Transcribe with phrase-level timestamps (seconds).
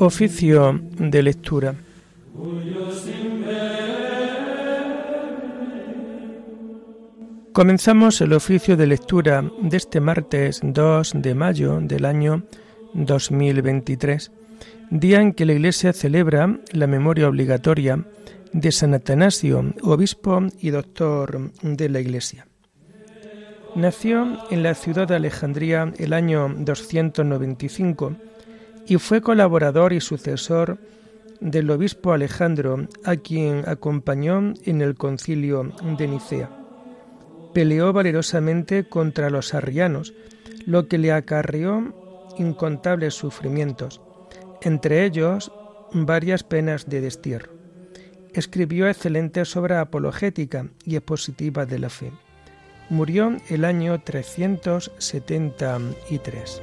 [0.00, 1.74] Oficio de lectura.
[7.52, 12.44] Comenzamos el oficio de lectura de este martes 2 de mayo del año
[12.94, 14.30] 2023,
[14.90, 18.06] día en que la Iglesia celebra la memoria obligatoria
[18.52, 22.46] de San Atanasio, obispo y doctor de la Iglesia.
[23.74, 28.16] Nació en la ciudad de Alejandría el año 295
[28.88, 30.78] y fue colaborador y sucesor
[31.40, 36.50] del obispo Alejandro, a quien acompañó en el concilio de Nicea.
[37.52, 40.14] Peleó valerosamente contra los arrianos,
[40.66, 44.00] lo que le acarreó incontables sufrimientos,
[44.62, 45.52] entre ellos
[45.92, 47.52] varias penas de destierro.
[48.32, 52.10] Escribió excelentes obras apologética y expositiva de la fe.
[52.90, 56.62] Murió el año 373.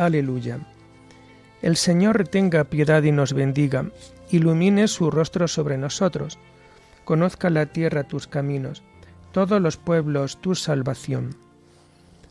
[0.00, 0.60] Aleluya.
[1.60, 3.90] El Señor tenga piedad y nos bendiga,
[4.30, 6.38] ilumine su rostro sobre nosotros,
[7.04, 8.82] conozca la tierra tus caminos,
[9.32, 11.36] todos los pueblos tu salvación.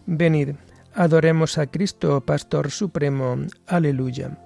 [0.07, 0.55] Venid,
[0.95, 3.37] adoremos a Cristo, Pastor Supremo.
[3.67, 4.39] Aleluya.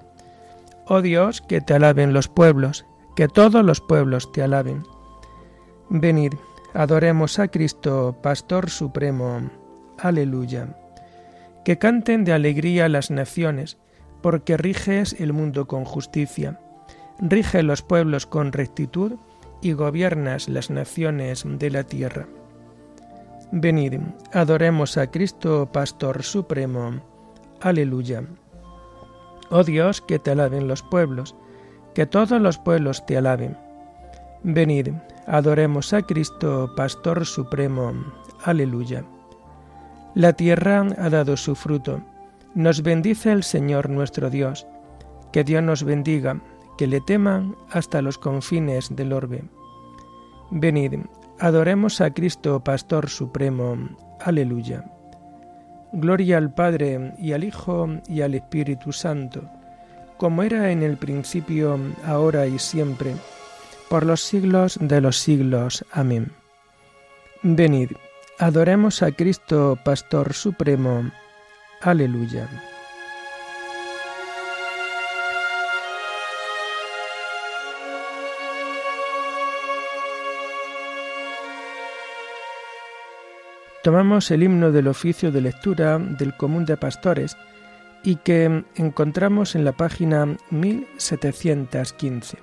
[0.86, 4.84] Oh Dios, que te alaben los pueblos, que todos los pueblos te alaben.
[5.88, 6.34] Venid,
[6.74, 9.50] adoremos a Cristo, Pastor Supremo.
[9.97, 10.76] Aleluya
[11.63, 13.78] que canten de alegría las naciones,
[14.22, 16.59] porque riges el mundo con justicia,
[17.19, 19.13] rige los pueblos con rectitud
[19.62, 22.28] y gobiernas las naciones de la tierra.
[23.52, 24.00] Venid,
[24.34, 27.02] adoremos a Cristo, Pastor Supremo.
[27.62, 28.23] Aleluya.
[29.50, 31.35] Oh Dios, que te alaben los pueblos,
[31.94, 33.56] que todos los pueblos te alaben.
[34.44, 34.90] Venid,
[35.28, 37.94] adoremos a Cristo, Pastor Supremo.
[38.44, 39.06] Aleluya.
[40.16, 42.01] La tierra ha dado su fruto.
[42.53, 44.68] Nos bendice el Señor nuestro Dios.
[45.31, 46.40] Que Dios nos bendiga,
[46.78, 49.44] que le teman hasta los confines del orbe.
[50.52, 51.00] Venid,
[51.40, 53.75] adoremos a Cristo, Pastor Supremo.
[54.19, 54.85] Aleluya.
[55.94, 59.50] Gloria al Padre y al Hijo y al Espíritu Santo,
[60.18, 63.16] como era en el principio, ahora y siempre,
[63.90, 65.84] por los siglos de los siglos.
[65.91, 66.31] Amén.
[67.41, 67.91] Venid
[68.40, 71.12] Adoremos a Cristo, Pastor Supremo.
[71.82, 72.50] Aleluya.
[83.84, 87.38] Tomamos el himno del oficio de lectura del Común de Pastores
[88.02, 92.38] y que encontramos en la página 1715.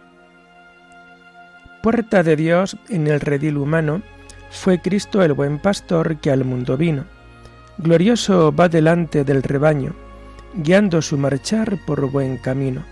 [1.82, 4.02] Puerta de Dios en el redil humano,
[4.50, 7.04] fue Cristo el buen pastor que al mundo vino.
[7.78, 9.94] Glorioso va delante del rebaño,
[10.54, 12.84] guiando su marchar por buen camino.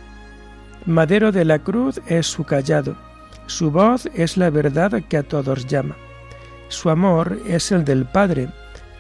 [0.87, 2.97] Madero de la cruz es su callado,
[3.47, 5.97] su voz es la verdad que a todos llama.
[6.69, 8.49] Su amor es el del Padre,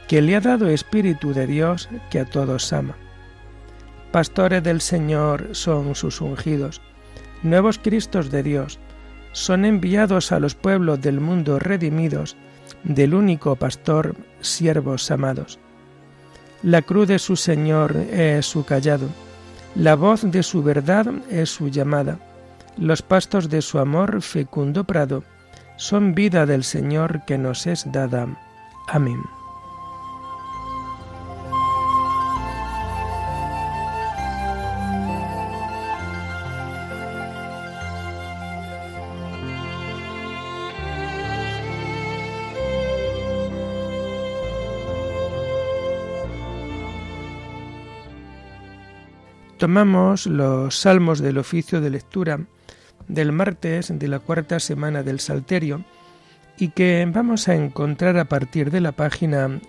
[0.08, 2.96] que le ha dado Espíritu de Dios que a todos ama.
[4.10, 6.80] Pastores del Señor son sus ungidos,
[7.42, 8.78] nuevos Cristos de Dios,
[9.32, 12.36] son enviados a los pueblos del mundo redimidos
[12.84, 15.58] del único pastor, siervos amados.
[16.62, 19.08] La cruz de su Señor es su callado,
[19.74, 22.18] la voz de su verdad es su llamada,
[22.76, 25.22] los pastos de su amor fecundo prado,
[25.76, 28.26] son vida del Señor que nos es dada.
[28.88, 29.37] Amén.
[49.68, 52.40] Los salmos del oficio de lectura
[53.06, 55.84] del martes de la cuarta semana del Salterio
[56.56, 59.60] y que vamos a encontrar a partir de la página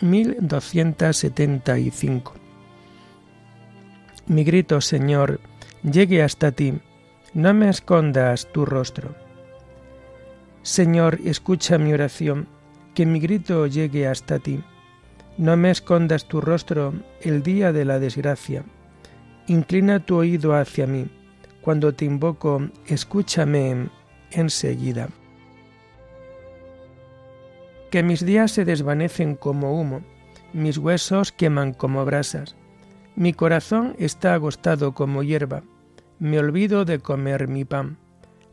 [0.00, 2.34] 1275.
[4.26, 5.38] Mi grito, Señor,
[5.84, 6.74] llegue hasta ti,
[7.32, 9.14] no me escondas tu rostro.
[10.62, 12.48] Señor, escucha mi oración,
[12.92, 14.64] que mi grito llegue hasta ti.
[15.36, 18.64] No me escondas tu rostro el día de la desgracia.
[19.48, 21.08] Inclina tu oído hacia mí.
[21.62, 23.88] Cuando te invoco, escúchame
[24.30, 25.08] enseguida.
[27.90, 30.02] Que mis días se desvanecen como humo,
[30.52, 32.56] mis huesos queman como brasas.
[33.16, 35.62] Mi corazón está agostado como hierba.
[36.18, 37.96] Me olvido de comer mi pan.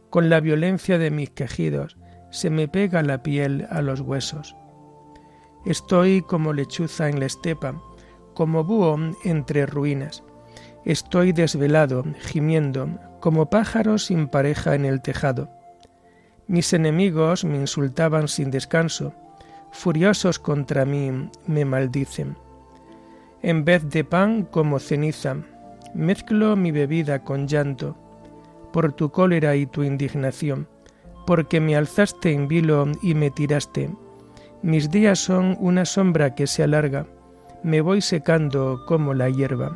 [0.10, 1.98] Con la violencia de mis quejidos
[2.32, 4.56] se me pega la piel a los huesos.
[5.66, 7.82] Estoy como lechuza en la estepa,
[8.34, 10.24] como búho entre ruinas.
[10.86, 12.88] Estoy desvelado, gimiendo,
[13.20, 15.50] como pájaro sin pareja en el tejado.
[16.46, 19.12] Mis enemigos me insultaban sin descanso,
[19.72, 22.38] furiosos contra mí me maldicen.
[23.42, 25.38] En vez de pan como ceniza,
[25.96, 27.98] mezclo mi bebida con llanto,
[28.72, 30.68] por tu cólera y tu indignación,
[31.26, 33.90] porque me alzaste en vilo y me tiraste.
[34.62, 37.08] Mis días son una sombra que se alarga,
[37.64, 39.76] me voy secando como la hierba.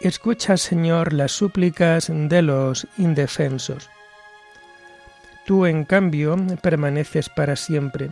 [0.00, 3.90] Escucha, Señor, las súplicas de los indefensos.
[5.44, 8.10] Tú, en cambio, permaneces para siempre,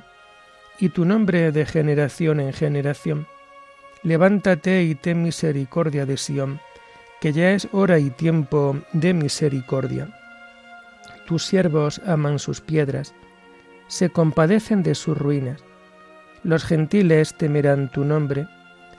[0.79, 3.27] y tu nombre de generación en generación.
[4.03, 6.61] Levántate y ten misericordia de Sión,
[7.23, 10.09] que ya es hora y tiempo de misericordia.
[11.27, 13.15] Tus siervos aman sus piedras,
[13.87, 15.65] se compadecen de sus ruinas.
[16.43, 18.47] Los gentiles temerán tu nombre,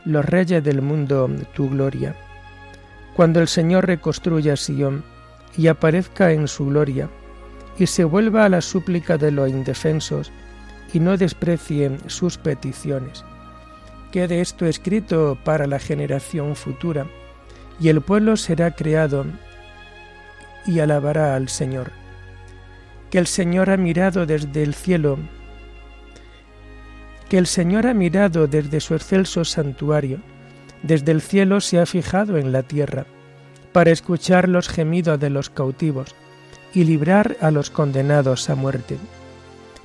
[0.05, 2.15] los reyes del mundo tu gloria.
[3.19, 5.03] Cuando el Señor reconstruya Sion
[5.57, 7.09] y aparezca en su gloria,
[7.77, 10.31] y se vuelva a la súplica de los indefensos,
[10.93, 13.25] y no desprecie sus peticiones.
[14.13, 17.07] Quede esto escrito para la generación futura,
[17.77, 19.25] y el pueblo será creado
[20.65, 21.91] y alabará al Señor.
[23.11, 25.19] Que el Señor ha mirado desde el cielo,
[27.27, 30.21] que el Señor ha mirado desde su excelso santuario,
[30.83, 33.05] desde el cielo se ha fijado en la tierra,
[33.71, 36.15] para escuchar los gemidos de los cautivos
[36.73, 38.97] y librar a los condenados a muerte,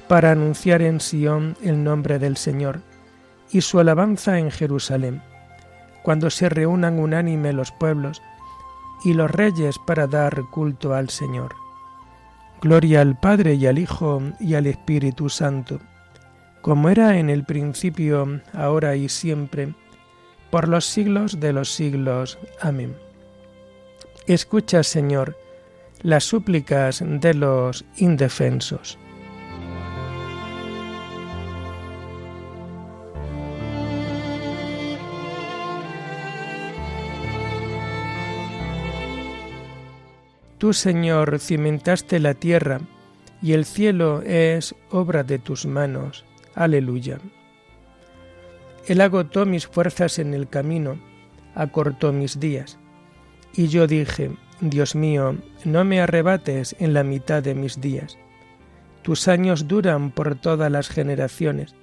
[0.08, 2.81] para anunciar en Sión el nombre del Señor
[3.50, 5.23] y su alabanza en Jerusalén,
[6.02, 8.20] cuando se reúnan unánime los pueblos
[9.05, 11.55] y los reyes para dar culto al Señor.
[12.61, 15.81] Gloria al Padre y al Hijo y al Espíritu Santo,
[16.62, 19.75] como era en el principio, ahora y siempre,
[20.54, 22.38] por los siglos de los siglos.
[22.60, 22.94] Amén.
[24.28, 25.36] Escucha, Señor,
[26.00, 28.96] las súplicas de los indefensos.
[40.58, 42.80] Tú, Señor, cimentaste la tierra,
[43.42, 46.25] y el cielo es obra de tus manos.
[46.54, 47.18] Aleluya.
[48.87, 50.99] Él agotó mis fuerzas en el camino,
[51.55, 52.79] acortó mis días.
[53.55, 58.19] Y yo dije, Dios mío, no me arrebates en la mitad de mis días.
[59.03, 61.75] Tus años duran por todas las generaciones.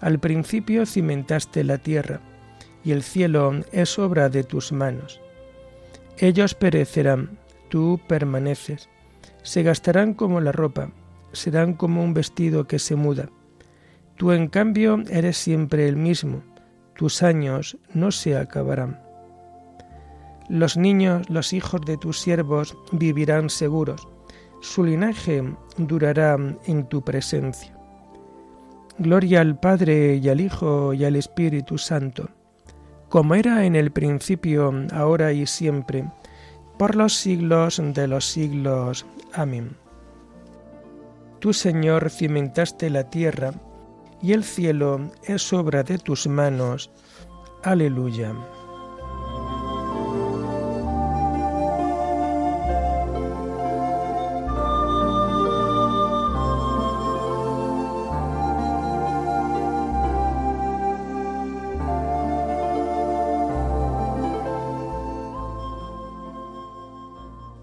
[0.00, 2.20] Al principio cimentaste la tierra,
[2.84, 5.20] y el cielo es obra de tus manos.
[6.18, 7.38] Ellos perecerán,
[7.70, 8.90] tú permaneces.
[9.42, 10.90] Se gastarán como la ropa,
[11.32, 13.30] serán como un vestido que se muda
[14.16, 16.42] Tú en cambio eres siempre el mismo,
[16.94, 19.00] tus años no se acabarán.
[20.48, 24.08] Los niños, los hijos de tus siervos vivirán seguros,
[24.60, 25.42] su linaje
[25.76, 27.76] durará en tu presencia.
[28.98, 32.28] Gloria al Padre y al Hijo y al Espíritu Santo,
[33.08, 36.04] como era en el principio, ahora y siempre,
[36.78, 39.06] por los siglos de los siglos.
[39.32, 39.76] Amén.
[41.38, 43.52] Tú, Señor, cimentaste la tierra,
[44.22, 46.90] y el cielo es obra de tus manos.
[47.62, 48.32] Aleluya.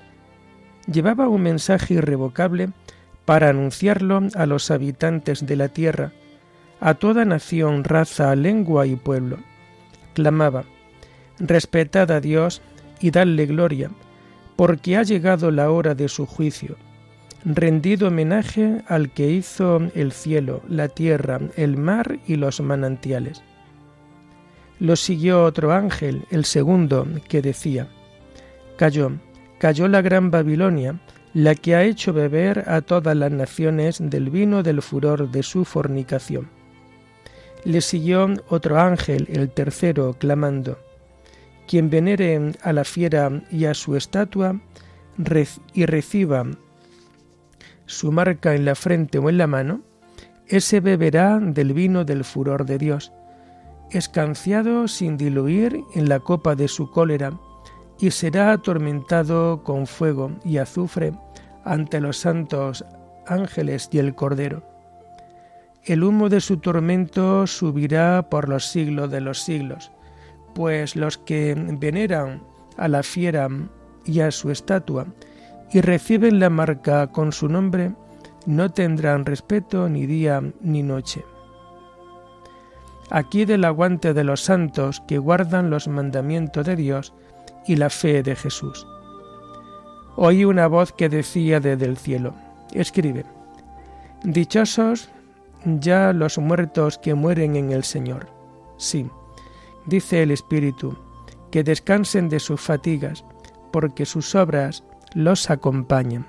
[0.91, 2.69] Llevaba un mensaje irrevocable
[3.27, 6.13] para anunciarlo a los habitantes de la tierra,
[6.79, 9.39] a toda nación, raza, lengua y pueblo.
[10.13, 10.63] Clamaba,
[11.37, 12.61] Respetad a Dios
[13.01, 13.91] y dadle gloria,
[14.55, 16.77] porque ha llegado la hora de su juicio.
[17.43, 23.43] Rendid homenaje al que hizo el cielo, la tierra, el mar y los manantiales.
[24.79, 27.89] Lo siguió otro ángel, el segundo, que decía,
[28.77, 29.11] Cayó,
[29.59, 31.01] cayó la gran Babilonia,
[31.37, 35.65] la que ha hecho beber a todas las naciones del vino del furor de su
[35.65, 36.49] fornicación.
[37.63, 40.79] Le siguió otro ángel, el tercero, clamando,
[41.67, 44.59] Quien venere a la fiera y a su estatua
[45.75, 46.47] y reciba
[47.85, 49.81] su marca en la frente o en la mano,
[50.47, 53.11] ese beberá del vino del furor de Dios,
[53.91, 57.39] escanciado sin diluir en la copa de su cólera,
[57.99, 61.13] y será atormentado con fuego y azufre
[61.63, 62.85] ante los santos
[63.25, 64.63] ángeles y el Cordero.
[65.83, 69.91] El humo de su tormento subirá por los siglos de los siglos,
[70.53, 72.43] pues los que veneran
[72.77, 73.47] a la fiera
[74.05, 75.07] y a su estatua
[75.71, 77.91] y reciben la marca con su nombre,
[78.45, 81.23] no tendrán respeto ni día ni noche.
[83.09, 87.13] Aquí del aguante de los santos que guardan los mandamientos de Dios
[87.67, 88.87] y la fe de Jesús
[90.17, 92.33] oí una voz que decía desde el cielo,
[92.73, 93.23] escribe,
[94.23, 95.09] Dichosos
[95.63, 98.27] ya los muertos que mueren en el Señor.
[98.77, 99.09] Sí,
[99.85, 100.97] dice el Espíritu,
[101.51, 103.23] que descansen de sus fatigas,
[103.71, 104.83] porque sus obras
[105.13, 106.25] los acompañan.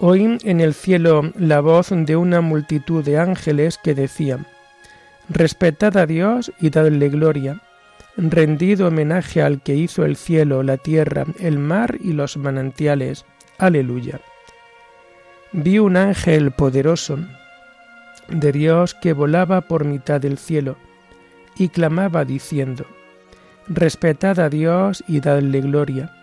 [0.00, 4.46] Oí en el cielo la voz de una multitud de ángeles que decían,
[5.28, 7.60] Respetad a Dios y dadle gloria,
[8.16, 13.26] rendid homenaje al que hizo el cielo, la tierra, el mar y los manantiales.
[13.58, 14.20] Aleluya.
[15.50, 17.18] Vi un ángel poderoso
[18.28, 20.76] de Dios que volaba por mitad del cielo
[21.56, 22.86] y clamaba diciendo,
[23.66, 26.17] Respetad a Dios y dadle gloria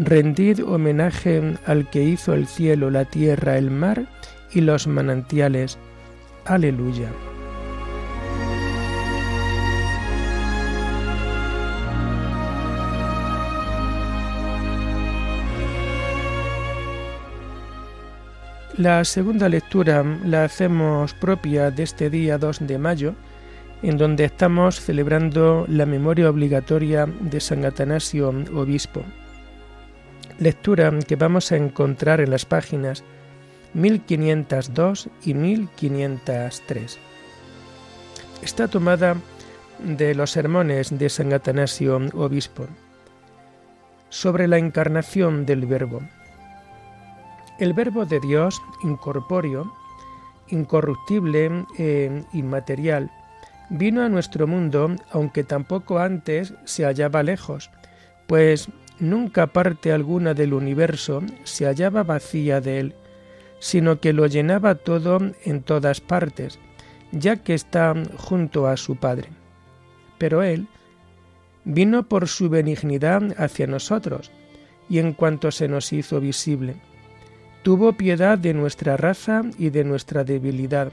[0.00, 4.06] Rendid homenaje al que hizo el cielo, la tierra, el mar
[4.52, 5.76] y los manantiales.
[6.44, 7.08] Aleluya.
[18.76, 23.14] La segunda lectura la hacemos propia de este día 2 de mayo,
[23.82, 29.02] en donde estamos celebrando la memoria obligatoria de San Atanasio, obispo
[30.38, 33.02] lectura que vamos a encontrar en las páginas
[33.74, 36.98] 1502 y 1503.
[38.42, 39.16] está tomada
[39.80, 42.66] de los sermones de San Atanasio, obispo,
[44.08, 46.00] sobre la encarnación del Verbo.
[47.58, 49.72] El Verbo de Dios, incorpóreo,
[50.48, 53.10] incorruptible e inmaterial,
[53.70, 57.70] vino a nuestro mundo, aunque tampoco antes se hallaba lejos,
[58.26, 58.68] pues
[59.00, 62.94] nunca parte alguna del universo se hallaba vacía de él,
[63.58, 66.58] sino que lo llenaba todo en todas partes,
[67.12, 69.28] ya que está junto a su Padre.
[70.18, 70.68] Pero él
[71.64, 74.30] vino por su benignidad hacia nosotros,
[74.88, 76.76] y en cuanto se nos hizo visible,
[77.62, 80.92] tuvo piedad de nuestra raza y de nuestra debilidad,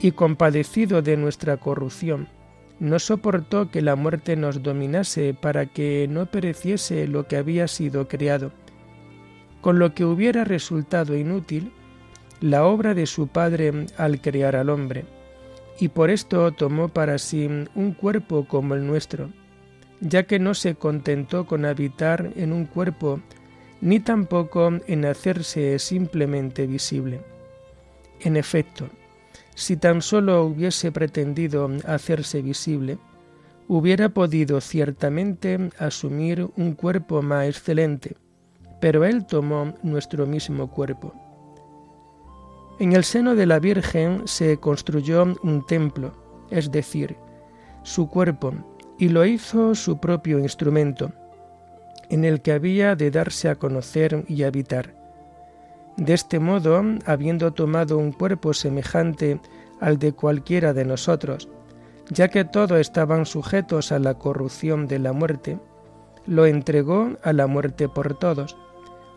[0.00, 2.28] y compadecido de nuestra corrupción,
[2.78, 8.08] no soportó que la muerte nos dominase para que no pereciese lo que había sido
[8.08, 8.52] creado,
[9.60, 11.72] con lo que hubiera resultado inútil
[12.40, 15.04] la obra de su Padre al crear al hombre,
[15.80, 19.30] y por esto tomó para sí un cuerpo como el nuestro,
[20.00, 23.20] ya que no se contentó con habitar en un cuerpo,
[23.80, 27.20] ni tampoco en hacerse simplemente visible.
[28.20, 28.88] En efecto,
[29.56, 32.98] si tan solo hubiese pretendido hacerse visible,
[33.68, 38.16] hubiera podido ciertamente asumir un cuerpo más excelente,
[38.82, 41.14] pero Él tomó nuestro mismo cuerpo.
[42.78, 46.12] En el seno de la Virgen se construyó un templo,
[46.50, 47.16] es decir,
[47.82, 48.52] su cuerpo,
[48.98, 51.12] y lo hizo su propio instrumento,
[52.10, 54.95] en el que había de darse a conocer y habitar.
[55.96, 59.40] De este modo, habiendo tomado un cuerpo semejante
[59.80, 61.48] al de cualquiera de nosotros,
[62.10, 65.58] ya que todos estaban sujetos a la corrupción de la muerte,
[66.26, 68.56] lo entregó a la muerte por todos,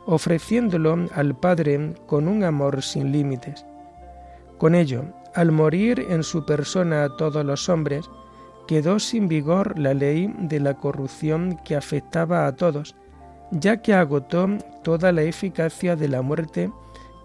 [0.06, 3.66] ofreciéndolo al Padre con un amor sin límites.
[4.58, 5.04] Con ello,
[5.36, 8.10] al morir en su persona a todos los hombres,
[8.68, 12.96] quedó sin vigor la ley de la corrupción que afectaba a todos,
[13.52, 14.48] ya que agotó
[14.84, 16.72] toda la eficacia de la muerte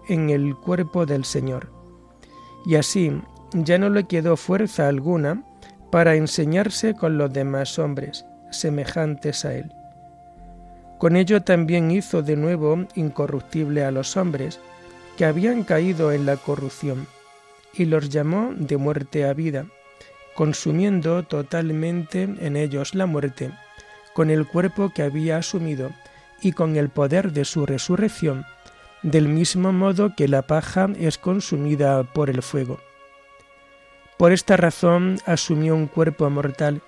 [0.07, 1.71] en el cuerpo del Señor.
[2.65, 3.11] Y así
[3.53, 5.43] ya no le quedó fuerza alguna
[5.91, 9.71] para enseñarse con los demás hombres, semejantes a él.
[10.97, 14.59] Con ello también hizo de nuevo incorruptible a los hombres,
[15.17, 17.07] que habían caído en la corrupción,
[17.73, 19.65] y los llamó de muerte a vida,
[20.35, 23.51] consumiendo totalmente en ellos la muerte,
[24.13, 25.91] con el cuerpo que había asumido
[26.41, 28.45] y con el poder de su resurrección,
[29.03, 32.79] del mismo modo que la paja es consumida por el fuego.
[34.17, 36.81] Por esta razón asumió un cuerpo mortal,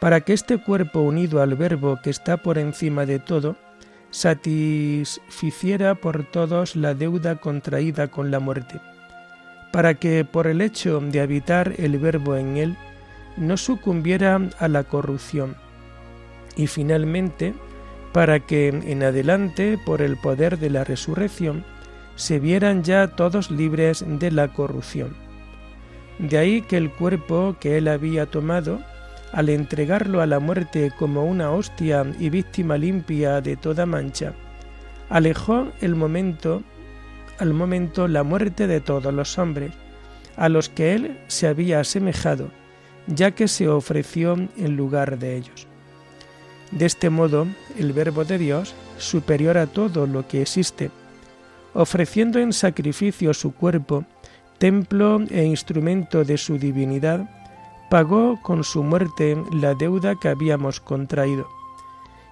[0.00, 3.56] para que este cuerpo unido al Verbo que está por encima de todo,
[4.10, 8.80] satisficiera por todos la deuda contraída con la muerte,
[9.72, 12.76] para que por el hecho de habitar el Verbo en él,
[13.36, 15.56] no sucumbiera a la corrupción,
[16.56, 17.54] y finalmente
[18.14, 21.64] para que en adelante, por el poder de la resurrección,
[22.14, 25.16] se vieran ya todos libres de la corrupción.
[26.20, 28.80] De ahí que el cuerpo que él había tomado,
[29.32, 34.32] al entregarlo a la muerte como una hostia y víctima limpia de toda mancha,
[35.10, 36.62] alejó el momento,
[37.40, 39.72] al momento la muerte de todos los hombres,
[40.36, 42.52] a los que él se había asemejado,
[43.08, 45.66] ya que se ofreció en lugar de ellos.
[46.74, 47.46] De este modo,
[47.78, 50.90] el Verbo de Dios, superior a todo lo que existe,
[51.72, 54.04] ofreciendo en sacrificio su cuerpo,
[54.58, 57.30] templo e instrumento de su divinidad,
[57.90, 61.46] pagó con su muerte la deuda que habíamos contraído.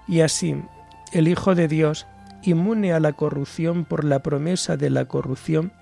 [0.09, 0.57] Y así,
[1.13, 2.09] el Hijo de Dios,
[2.43, 5.73] inmune a la corrupción por la promesa de la corrupción,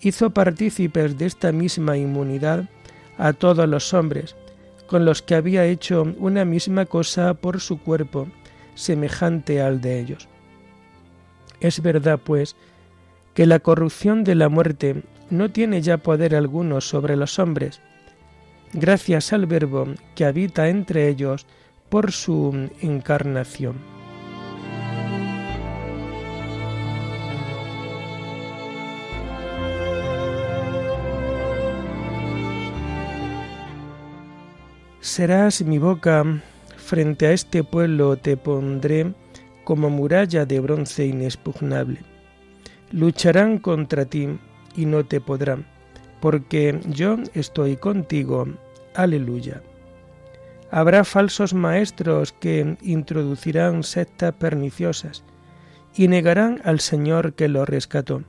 [0.00, 2.64] hizo partícipes de esta misma inmunidad
[3.18, 4.36] a todos los hombres,
[4.86, 8.28] con los que había hecho una misma cosa por su cuerpo,
[8.74, 10.28] semejante al de ellos.
[11.60, 12.56] Es verdad, pues,
[13.34, 17.80] que la corrupción de la muerte no tiene ya poder alguno sobre los hombres,
[18.72, 21.46] gracias al Verbo que habita entre ellos
[21.88, 23.93] por su encarnación.
[35.14, 36.24] Serás mi boca,
[36.76, 39.14] frente a este pueblo te pondré
[39.62, 42.00] como muralla de bronce inexpugnable.
[42.90, 44.40] Lucharán contra ti
[44.74, 45.66] y no te podrán,
[46.20, 48.48] porque yo estoy contigo.
[48.96, 49.62] Aleluya.
[50.72, 55.22] Habrá falsos maestros que introducirán sectas perniciosas
[55.94, 58.24] y negarán al Señor que los rescató.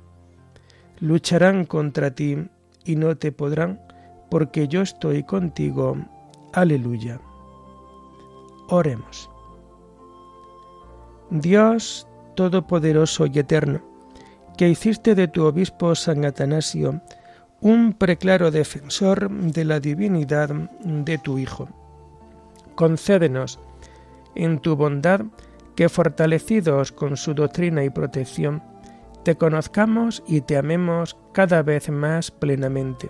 [1.00, 2.48] Lucharán contra ti
[2.84, 3.82] y no te podrán,
[4.30, 5.98] porque yo estoy contigo.
[6.56, 7.20] Aleluya.
[8.70, 9.30] Oremos.
[11.30, 13.82] Dios Todopoderoso y Eterno,
[14.58, 17.02] que hiciste de tu obispo San Atanasio
[17.60, 20.50] un preclaro defensor de la divinidad
[20.82, 21.68] de tu Hijo.
[22.76, 23.60] Concédenos,
[24.34, 25.26] en tu bondad,
[25.76, 28.64] que fortalecidos con su doctrina y protección,
[29.24, 33.10] te conozcamos y te amemos cada vez más plenamente.